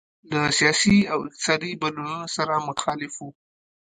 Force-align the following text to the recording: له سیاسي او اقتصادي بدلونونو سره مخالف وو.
له 0.33 0.41
سیاسي 0.57 0.97
او 1.11 1.19
اقتصادي 1.27 1.71
بدلونونو 1.81 2.21
سره 2.35 2.53
مخالف 2.67 3.13
وو. 3.19 3.29